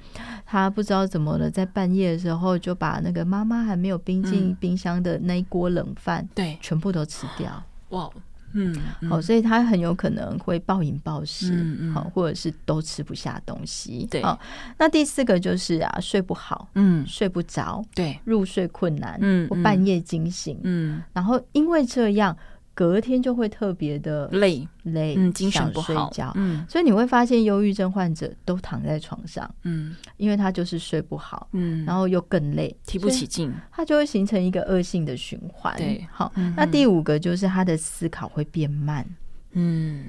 [0.47, 7.61] 他不知道怎么了，在半夜的时候就把那个妈妈还没有冰进冰箱的那一锅冷饭，对，全部都吃掉。
[7.89, 8.09] 哇。
[8.55, 8.75] 嗯，
[9.09, 11.53] 好，所以他很有可能会暴饮暴食，
[11.93, 14.07] 好，或者是都吃不下东西。
[14.11, 14.39] 对，好，
[14.79, 22.37] 那第四个就是啊，睡不好，嗯，睡不着，对，入睡困难，嗯，或半夜惊醒，嗯，然后因为这样。
[22.75, 24.67] 隔天就会特别的累。
[24.85, 35.77] 累，嗯，精神不好，嗯，所以你会发现忧郁症患者都躺在床上，嗯，因为他就是睡不好，嗯，然后又更累，提不起劲，他就会形成一个恶性的循环。
[35.77, 39.07] 对，好，那第五个就是他的思考会变慢，
[39.53, 40.05] 嗯，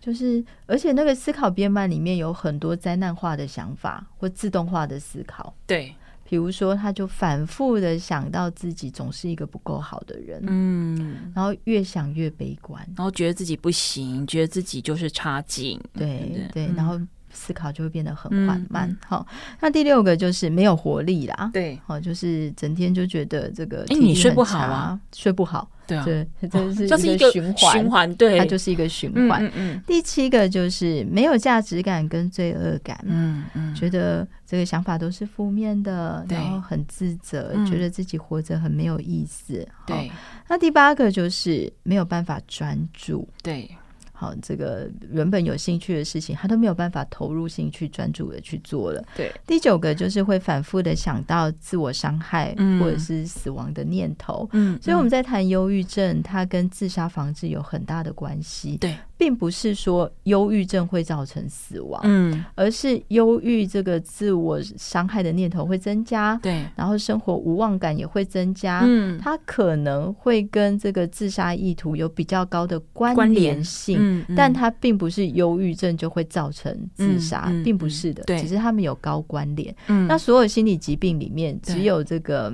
[0.00, 5.94] 就是而且那个思考变慢里面有很多灾难化的想法或自动化的思考，对。
[6.28, 18.96] 比如说，他就反复的想到自己总是一个不够好的人，嗯，然后越想越悲观，然后觉得自己不行，觉得自己就是差劲，对对，对，然后思考就会变得很缓慢。
[19.06, 19.26] 好，
[19.60, 25.70] 那第六个就是没有活力啦，对，好，就是整天就觉得这个，哎，你睡不好啊，睡不好。
[25.86, 26.04] 对啊，
[26.86, 29.42] 这是 一个循环，循环，对，它就是一个循环。
[29.46, 29.82] 嗯嗯。
[29.86, 39.66] 第七个就是没有价值感跟罪恶感，嗯嗯，觉得这个想法都是负面的，然后很自责，觉得自己活着很没有意思。
[39.86, 40.10] 对。
[40.46, 43.70] 那第八个就是没有办法专注，对。
[44.20, 49.00] 好，这个原本有兴趣的事情，他都没有办法投入兴趣、专注的去做了。
[49.16, 54.48] 对，第九个就是会反复的想到自我伤害或者是死亡的念头。
[54.52, 58.76] 嗯，所以我们在谈忧郁症，它跟自杀防治有很大的关系。
[58.78, 58.92] 对。
[59.18, 79.74] 并不是说忧郁症会造成死亡，嗯，而是忧郁这个自我伤害的念头会增加，对，然后生活无望感也会增加，嗯，它可能会跟这个自杀意图有比较高的关联性，嗯，但它并不是忧郁症就会造成自杀，并不是的，对，只是他们有高关联。
[79.88, 82.52] 嗯，那所有心理疾病里面，只有这个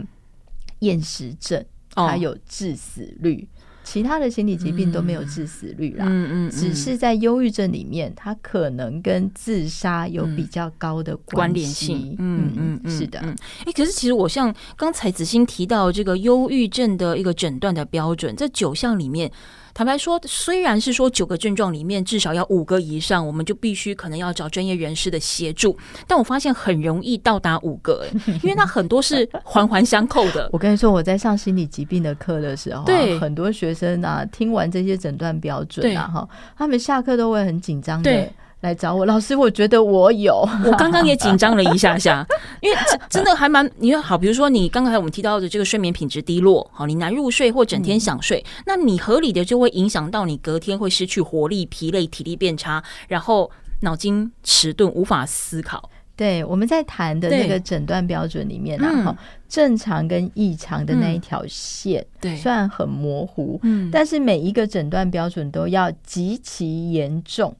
[0.80, 1.64] 厌食症，
[1.94, 3.46] 它有致死率。
[3.86, 19.30] 其他的心理疾病都没有致死率啦，嗯嗯，只是在忧郁症里面，它可能跟自杀有比较高的关联性，嗯嗯嗯，是的，哎，可是其实我像刚才子欣提到这个忧郁症的一个诊断的标准，这九项里面。
[19.74, 25.76] 坦白说，虽然是说九个症状里面至少要五个以上，我们就必须可能要找专业人士的协助。
[26.06, 28.06] 但我发现很容易到达五个，
[28.42, 30.48] 因为它很多是环环相扣的。
[30.54, 38.30] 我跟你说，我在上心理疾病的课的时候，对很多学生啊，听完这些诊断标准啊，哈，他们下课都会很紧张的。
[38.64, 42.26] 来找我，老师，我觉得我有，我刚刚也紧张了一下下，
[42.62, 42.76] 因为
[43.10, 53.50] 真的还蛮，你好，比如说你刚才我们提到的这个睡眠品质低落，好，你难入睡或整天想睡，嗯、那你合理的就会影响到你隔天会失去活力、疲累、体力变差，然后
[53.80, 55.90] 脑筋迟钝、无法思考。
[56.16, 67.54] 对，我们在谈的那个诊断标准里面，然后、嗯、正常跟异常的那一条线，对、嗯，虽然很模糊，嗯，但是每一个诊断标准都要极其严重。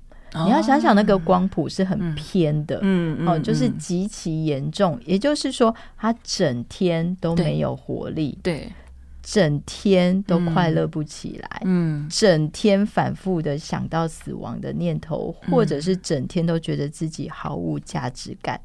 [0.44, 8.68] 你要想想，那个光谱是很偏的，嗯，哦，就是极其严重，也就是说，他整天都没有活力，对，
[9.22, 18.60] 整天都快乐不起来，嗯，整天反复的想到死亡的念头，嗯、或者是整天都觉得自己毫无价值感。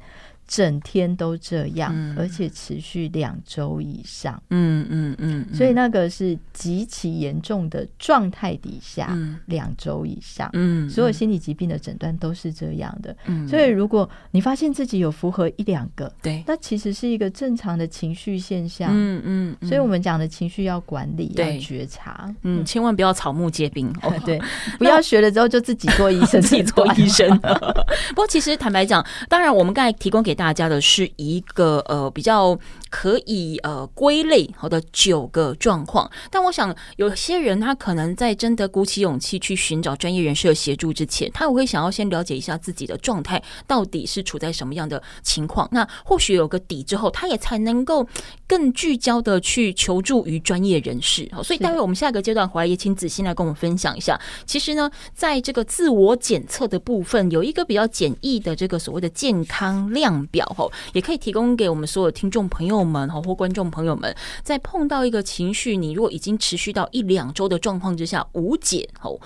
[0.50, 4.42] 整天都这样，嗯、而且持续两周以上。
[4.50, 10.50] 嗯嗯嗯，嗯，所以那个是极其严重的状态底下，两周、嗯、以上。
[10.54, 13.16] 嗯，所有心理疾病的诊断都是这样的。
[13.26, 18.90] 嗯，所以如果你发现自己有符合一两个，对，那其实是一个正常的情绪现象。
[18.92, 22.28] 嗯嗯，嗯，所以我们讲的情绪要管理，要觉察。
[22.42, 23.88] 嗯，千万不要草木皆兵。
[24.02, 24.40] 哦，对，
[24.78, 27.38] 不要学了之后就自己做医生， 自己做医生。
[28.10, 32.58] 不过其实坦白讲，当然我们刚才提供给大家的是一个呃比较
[32.90, 48.06] 可以呃归类好的九个状况，但我想有些人他可能在真的鼓起勇气去寻找专业人士的协助之前，他也会想要先了解一下自己的状态到底是处在什么样的情况，那或许有个底之后，他也才能够
[48.46, 51.28] 更聚焦的去求助于专业人士。
[51.32, 54.20] 好，所以待会我们下一个阶段回来也请子欣来跟我们分享一下。
[54.44, 60.70] 其实呢，在这个自我检测的部分，有一个比较简易的这个所谓的健康量表吼。
[60.92, 69.18] 也可以提供给我们所有听众朋友们哈，或观众朋友们，在碰到一个情绪，你如果已经持续到一两周的状况之下无解哦，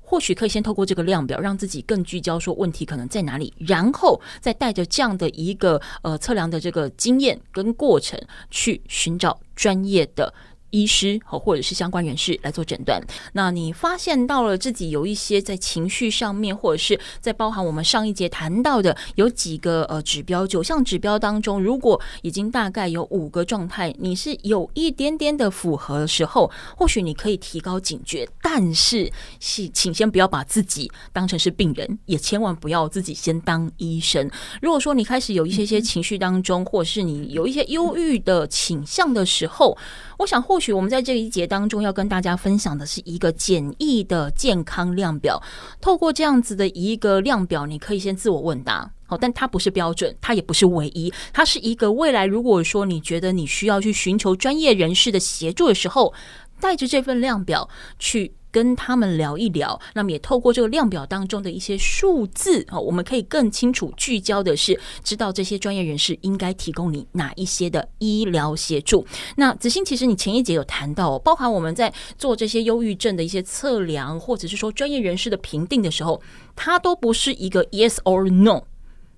[0.00, 10.32] 或许可以先透过这个量表，让自己更聚焦，说问题可能在哪里，然后再带着这样的一个呃测量的这个经验跟过程，去寻找专业的。
[10.70, 13.00] 医师和或者是相关人士来做诊断。
[13.32, 28.28] 那你发现到了自己有一些在情绪上面，或者是在包含我们上一节谈到的有几个呃指标，九项指标当中，如果已经大概有五个状态，你是有一点点的符合的时候，或许你可以提高警觉。
[28.42, 34.30] 但是，是请先不要把自己当成是病人，也千万不要自己先当医生。
[34.62, 39.76] 如果说你开始有一些些情绪当中，或者是你有一些忧郁的倾向的时候，
[40.18, 45.38] 我想，或或许我们在这一节当中要跟大家分享的是一个简易的健康量表。
[45.82, 56.14] 透过这样子的一个量表，你可以先自我问答，好，但它不是标准，它也不是唯一，它是一个未来如果说你觉得你需要去寻求专业人士的协助的时候，
[56.58, 58.32] 带着这份量表去。
[58.56, 69.06] 跟他们聊一聊，那么也透过这个量表当中的一些数字啊，我们可以更清楚聚焦的是，知道这些专业人士应该提供你哪一些的医疗协助。
[69.36, 76.22] 那子欣，其实你前一节有谈到，哦包含我们在做这些忧郁症的一些测量，或者是说专业人士的评定的时候，
[76.54, 78.62] 它都不是一个 yes or no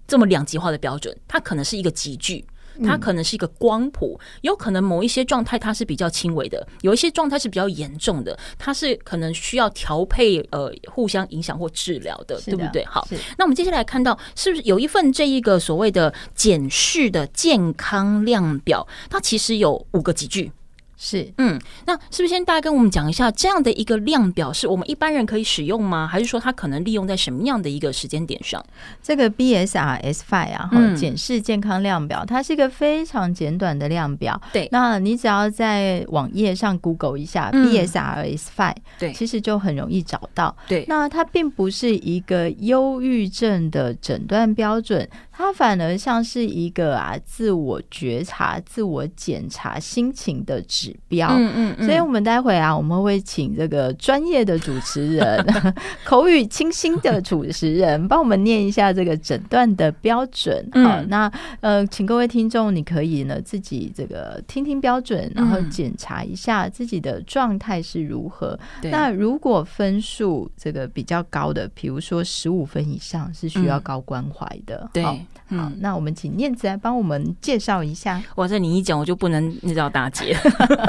[0.09, 2.45] 这么两极化的标准，它可能是一个集聚。
[2.85, 12.85] 它可能是一个光谱，有可能某一些状态它是比较轻微的，有一些状态是比较严重的，它是可能需要调配呃互相影响或治疗的，对不对？
[12.85, 20.51] 好，那我们接下来看到是不是有一份这一个所谓的检视的健康量表，它其实有五个级距。
[21.01, 26.09] 是，嗯，那是不是先大概跟我们讲一下这样的一个量表，是我们一般人可以使用吗？
[26.11, 28.63] 还是说它可能利用在什么样的一个时间点上？
[29.01, 34.39] 这个 BSRSFI 啊，哈，检视健康量表，它是一个非常简短的量表。
[34.53, 40.57] 对，那你只要在网页上 Google 一下 BSRS-5，对，其实就很容易找到。
[40.67, 45.09] 对，那它并不是一个忧郁症的诊断标准。
[45.39, 51.29] 它反而像是一个啊，自我觉察、自我检查心情的指标。
[51.31, 51.87] 嗯嗯嗯。
[51.87, 55.47] 所以，我们待会啊，我们会请这个专业的主持人、
[56.05, 60.69] 口语清新的主持人，帮我们念一下这个诊断的标准。
[60.73, 68.59] 好，那呃，请各位听众，你可以呢自己这个听听标准，然后检查一下自己的状态是如何。
[68.83, 74.91] 那如果分数这个比较高的，比如说十五分以上，是需要高关怀的。
[74.93, 75.05] 对。
[75.51, 78.23] 好，嗯、那我们请念慈来帮我们介绍一下。
[78.37, 80.37] 哇，这你一讲我就不能你知道打结。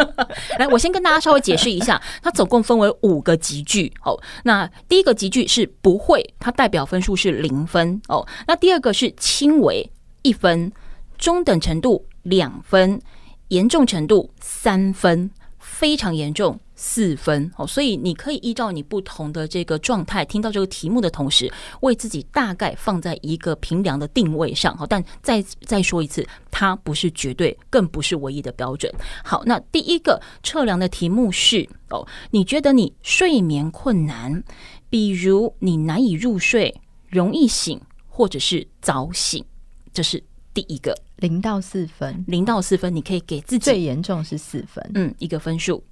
[0.60, 3.90] 来，我先跟大家稍微解释一下，它总共分为五个级句。
[4.04, 8.02] 哦，那第一个级句是不会，它代表分数是零分。
[8.10, 9.90] 哦，那第二个是轻微
[10.24, 10.70] 一分，
[11.18, 13.02] 中等程度两分，
[13.48, 15.32] 严重程度三分，
[15.70, 16.60] 非常严重。
[16.82, 21.52] 四分哦，所以你可以依照你不同的这个状态，听到这个题目的同时，
[21.82, 24.76] 为自己大概放在一个评量的定位上。
[24.78, 28.90] 好，但再再说一次，它不是绝对，更不是唯一的标准。
[29.26, 34.42] 好，那第一个测量的题目是哦，你觉得你睡眠困难，
[34.90, 36.74] 比如你难以入睡、
[37.10, 39.44] 容易醒，或者是早醒，
[39.92, 40.24] 这是
[40.54, 40.98] 第一个。
[41.20, 45.84] 零到四分，零到四分，你可以给自己最严重是四分，嗯，一个分数。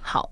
[0.00, 0.30] 好，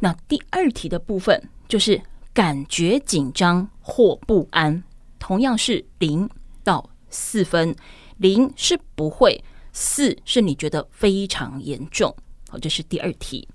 [0.00, 2.00] 那第二题的部分就是
[2.32, 4.82] 感觉紧张或不安，
[5.18, 6.28] 同样是零
[6.62, 7.74] 到四分，
[8.18, 12.14] 零是不会，四是你觉得非常严重。
[12.50, 13.48] 好，这是第二题。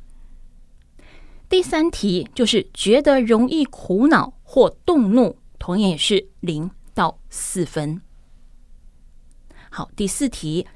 [1.48, 8.02] 第三题就是觉得容易苦恼或动怒，同样也是零到四分。
[9.76, 10.68] 好，第四题，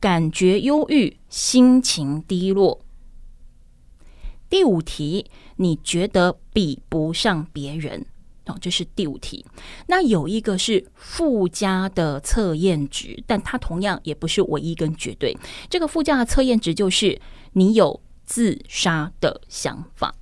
[0.00, 2.80] 感觉忧郁，心情低落。
[4.48, 5.26] 第五题，
[5.56, 8.06] 你觉得比不上别人。
[8.46, 9.44] 哦，这是第五题。
[9.88, 15.36] 那有一个是附加的测验值，但它同样也不是唯一跟绝对。
[15.68, 17.20] 这个附加的测验值就是
[17.52, 20.14] 你有自杀的想法。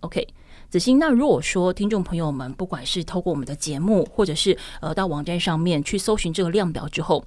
[0.00, 0.28] OK，
[0.70, 7.24] 子欣，那如果说听众朋友们不管是透过我们的节目，或者是呃到网站上面去搜寻这个量表之后。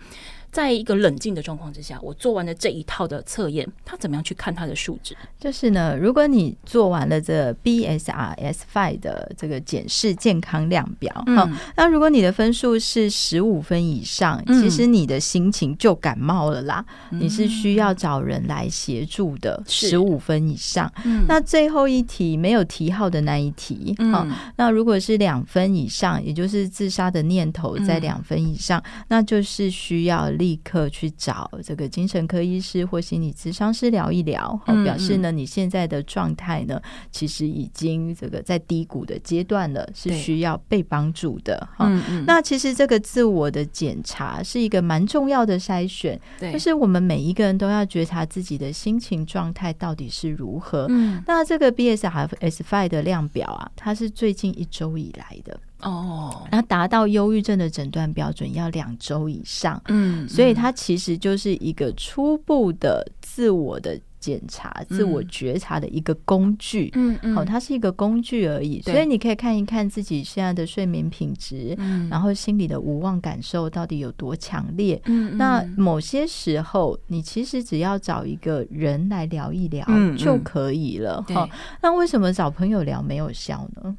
[0.53, 5.17] 在一个冷静的状况之下，我做完了这一套的测验，他怎么样去看他的数值？
[5.39, 19.59] 就是呢，如果你做完了这 BSRS Five 的这个检视健康量表，哈、嗯，那如果你的分数是十五分以上，嗯，其实你的心情就感冒了啦，嗯，你是需要找人来协助的。
[19.65, 20.91] 十五分以上，
[21.27, 30.29] 那最后一题没有题号的那一题，哈，嗯，那如果是两分以上，也就是自杀的念头在两分以上，嗯，那就是需要。
[30.43, 36.81] 立刻去找这个精神科医师或心理咨商师聊一聊，好，表示呢，你现在的状态呢，
[37.13, 41.89] 其实已经这个在低谷的阶段了，是需要被帮助的哈。
[42.27, 46.19] 那其实这个自我的检查是一个蛮重要的筛选，
[46.51, 50.89] 就是我们每一个人都要觉察自己的心情状态到底是如何。
[51.25, 55.57] 那这个 BSRSFI 的量表啊，它是最近一周以来的。
[55.83, 79.85] 哦，那达到忧郁症的诊断标准要两周以上，嗯，所以它其实就是一个初步的自我的检查、嗯、自我觉察的一个工具，嗯嗯，好，它是一个工具而已，所以你可以看一看自己现在的睡眠品质，嗯，然后心里的无望感受到底有多强烈，嗯，那某些时候你其实只要找一个人来聊一聊
[80.17, 81.49] 就可以了，哈、嗯嗯，
[81.81, 83.93] 那为什么找朋友聊没有效呢？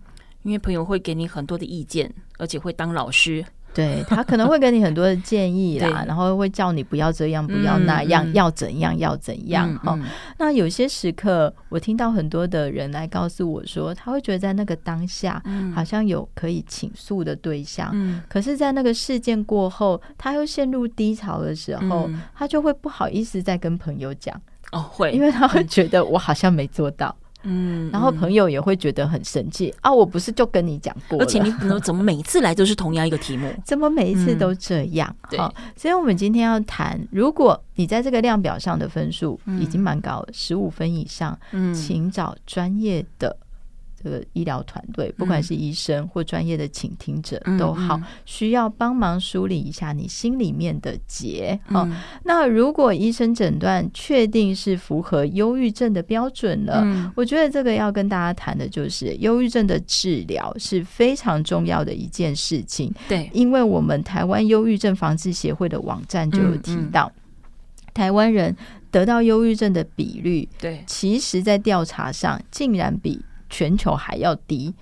[0.45, 9.75] 因为朋友会给你很多的意见，而且会当老师，对，他可能会给你很多的建议啦， 然后会叫你不要这样，不要那样，嗯、要怎样要怎样。
[9.79, 10.07] 哈、嗯嗯，
[10.39, 15.43] 那有些时刻，我听到很多的人来告诉我说，他会觉得在那个当下，
[15.75, 24.41] 好像有可以倾诉的对象，嗯、可是，在那个事件过后，他又陷入低潮的时候，嗯、他就会不好意思再跟朋友讲，
[24.71, 27.17] 哦，会，因为他会觉得我好像没做到。
[27.45, 29.93] 嗯，然后朋友也会觉得很生气啊！
[29.93, 33.53] 我不是就跟你讲过，而且你怎么每次来都是同样一个题目？
[33.65, 35.15] 怎么每一次都这样？
[35.37, 41.39] 好，所以我们今天要谈，如果你在这个量表上的分数已经蛮高了，十五分以上，
[41.75, 43.37] 请找专业的。
[44.05, 51.59] 这个医疗团队，不管是医生或专业的倾听者都好，需要帮忙梳理一下你心里面的结。
[51.69, 51.89] 哦，
[52.25, 62.93] 那如果医生诊断确定是符合忧郁症的标准了，我觉得这个要跟大家谈的就是忧郁症的治疗是非常重要的一件事情。
[63.09, 67.11] 对，因为我们台湾忧郁症防治协会的网站就有提到，
[67.95, 68.55] 台湾人
[68.91, 73.25] 得到忧郁症的比率，对，其实在调查上竟然比
[73.55, 74.75] 全球还要低，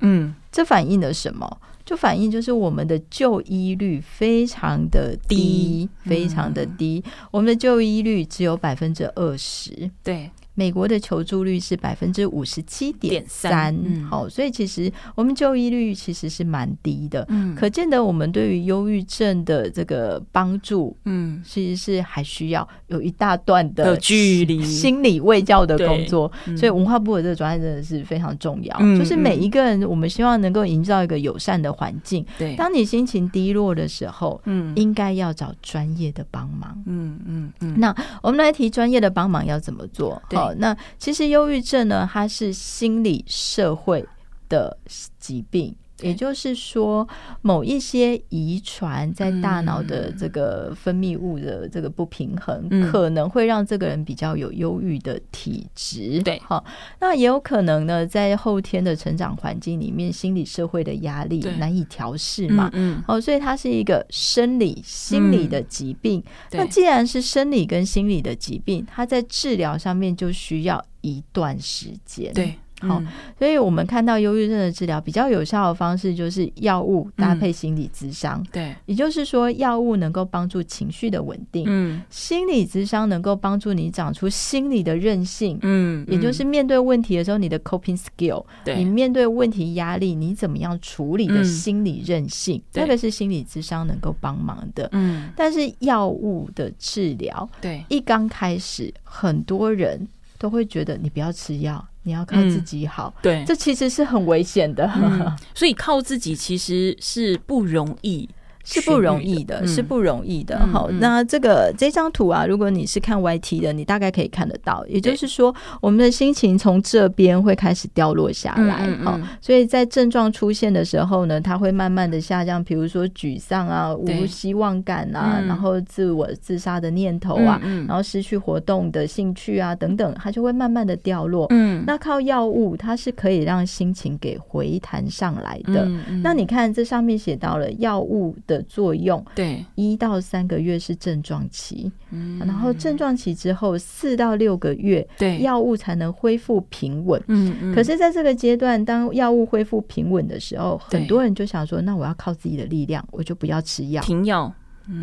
[0.00, 1.60] 嗯，这反映了什么？
[1.84, 5.90] 就反映就是我们的就医率非常的低，低。
[6.08, 10.30] 非常的低，嗯，我们的就医率只有百分之二十，对。
[10.56, 13.76] 美国的求助率是百分之五十七点三，
[14.10, 40.22] 好，所以其实我们就医率其实是蛮低的，嗯，可见得我们对于忧郁症的这个帮助，嗯，其实是还需要有一大段的距离，心理卫教的工作，所以文化部的这个专业真的是非常重要，嗯，就是每一个人，我们希望能够营造一个友善的环境，对，当你心情低落的时候，嗯，应该要找专业的帮忙，嗯嗯嗯，那我们来提专业的帮忙要怎么做？
[40.30, 40.45] 对。
[40.54, 44.06] 那其实忧郁症呢，它是心理社会
[44.48, 44.76] 的
[45.18, 45.74] 疾病。
[46.00, 47.08] 也就是说，
[47.40, 56.20] 某一些遗传在大脑的这个分泌物的这个不平衡，可能会让这个人比较有忧郁的体质。
[56.22, 56.62] 对，好，
[57.00, 62.68] 那也有可能呢，在后天的成长环境里面，心理社会的压力难以调试嘛。
[62.74, 66.22] 嗯，哦，所以它是一个生理心理的疾病。
[66.52, 72.32] 那既然是生理跟心理的疾病，它在治疗上面就需要一段时间。
[72.34, 72.54] 对。
[72.88, 73.02] 好，
[73.38, 78.44] 所以我们看到忧郁症的治疗比较有效的方式就是药物搭配心理咨商。
[78.52, 100.06] 对，也就是说，药物能够帮助情绪的稳定，嗯，心理咨商能够帮助你长出心理的韧性，嗯，也就是面对问题的时候，你的 coping skill，对，你面对问题压力，你怎么样处理的心理韧性，这个是心理咨商能够帮忙的，嗯，但是药物的治疗，对，一刚开始，很多人
[100.38, 101.84] 都会觉得你不要吃药。
[102.06, 108.28] 你要靠自己好，嗯、对，这其实是很危险的、嗯，所以靠自己其实是不容易。
[108.66, 110.58] 是不容易的，嗯、是不容易的。
[110.66, 114.84] 好、嗯，那这个这张图啊，如果你是看 YT 的，你大概可以看得到。
[114.88, 118.90] 也就是说，我们的心情从这边会开始掉落下来。
[119.04, 122.62] 好、嗯嗯，所以在症状出现的时候呢，它会慢慢的下降。
[122.64, 131.46] 比如说沮丧啊，无希望感啊，然后自我自杀的念头啊、嗯，然后失去活动的兴趣啊等等，它就会慢慢的掉落。
[131.50, 135.88] 嗯，那靠药物，它是可以让心情给回弹上来的。
[136.20, 138.55] 那你看这上面写到了药物的。
[138.56, 147.74] 的作用，对，一到三个月是症状期，嗯，然后症状期之后四到六个月，对，药物才能恢复平稳，嗯嗯。
[147.74, 154.52] 可是，在这个阶段，当药物恢复平稳的时候，很多人就想说，那我要靠自己的力量，我就不要吃药，停药，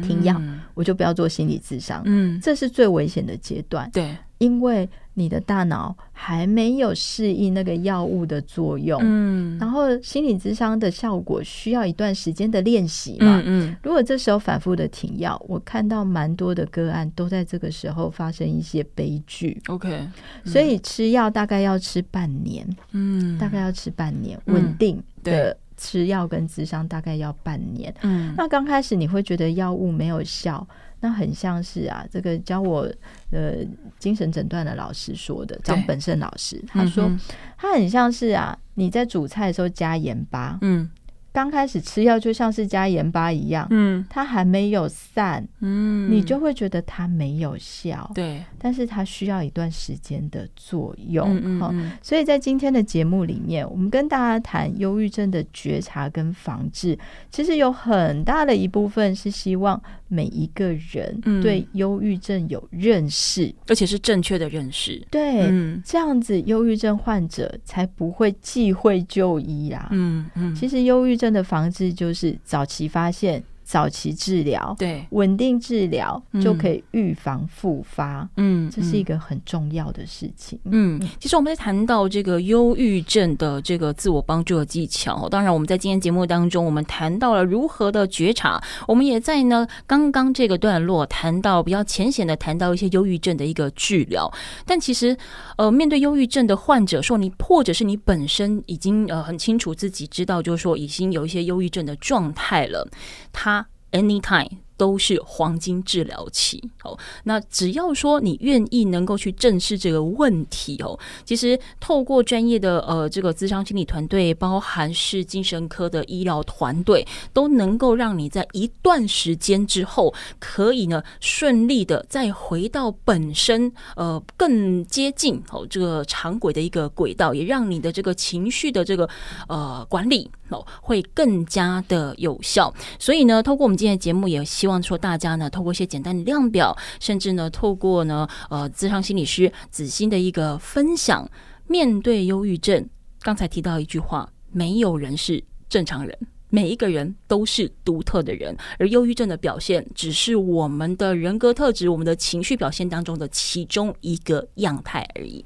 [0.01, 0.41] 停药，
[0.73, 4.89] 我就不要做心理智商，嗯，这是最危险的阶段，对，因为。
[5.15, 20.11] 你的大脑还没有适应那个药物的作用，嗯，然后心理智商的效果需要一段时间的练习嘛，嗯，嗯，如果这时候反复的停药，我看到蛮多的个案都在这个时候发生一些悲剧，OK，嗯，
[20.51, 30.65] 所以吃药大概要吃半年，嗯，大概要吃半年，稳定的吃药跟智商大概要半年，嗯，那刚开始你会觉得药物没有效。
[31.01, 32.89] 那很像是啊，这个教我
[33.29, 33.55] 呃
[33.99, 37.11] 精神诊断的老师说的，张本胜老师，他说
[37.57, 40.89] 他很像是啊，你在煮菜的时候加盐巴，嗯。
[41.33, 56.97] 刚开始吃药就像是加盐巴一样，嗯，它还没有散，嗯，你就会觉得它没有效，对，但是它需要一段时间的作用，嗯，嗯，嗯，所以在今天的节目里面，我们跟大家谈忧郁症的觉察跟防治，
[57.31, 73.41] 其实有很大的一部分是希望每一个人对忧郁症有认识，嗯，而且是正确的认识，对，嗯，这样子忧郁症患者才不会忌讳就医啦，嗯嗯，其实忧郁真的防治就是早期发现。
[73.73, 80.59] 早期治疗，对，稳定治疗、嗯、就可以预防复发，嗯，这是一个很重要的事情。
[80.65, 94.31] 嗯，其实我们在谈到这个忧郁症的这个自我帮助的技巧，当然我们在今天节目当中，我们谈到了如何的觉察，我们也在呢刚刚这个段落谈到比较浅显的谈到一些忧郁症的一个治疗。
[94.67, 95.17] 但其实，
[95.57, 102.87] 呃，面对忧郁症的患者说，你或者是你本身已经呃很清楚自己知道，就是说已经有一些忧郁症的状态了，
[103.31, 103.62] 他。
[103.93, 106.99] Anytime 都是黄金治疗期哦。
[107.23, 129.09] 那只要说你愿意能够去正视这个问题哦，其实透过专业的呃这个咨商心理团队，包含是精神科的医疗团队，都能够让你在一段时间之后，可以呢顺利的再回到本身呃更接近哦这个常轨的一个轨道，也让你的这个情绪的这个
[129.47, 130.67] 呃管理哦。
[130.81, 141.29] 会更加的有效，所以呢，透过我们今天的节目，也希望说大家呢，透过一些简单的量表，甚至呢，透过呢，呃，咨商心理师子欣的一个分享，
[141.67, 142.89] 面对忧郁症，
[143.21, 146.17] 刚才提到一句话，没有人是正常人。
[146.49, 155.43] 每一个人都是独特的人，而忧郁症的表现只是我们的人格特质、我们的情绪表现当中的其中一个样态而已。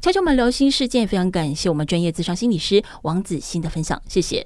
[0.00, 4.44] 悄悄们聊心事件，非常感谢我们专业咨商心理师王子欣的分享，谢谢。